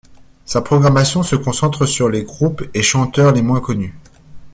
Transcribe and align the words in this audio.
Sa 0.45 0.61
programmation 0.63 1.21
se 1.21 1.35
concentre 1.35 1.85
sur 1.85 2.09
les 2.09 2.23
groupes 2.23 2.63
et 2.73 2.81
chanteurs 2.81 3.33
les 3.33 3.43
moins 3.43 3.61
connu. 3.61 3.93